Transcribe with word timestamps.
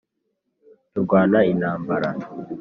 turwana 0.93 1.39
intambara 1.53 2.09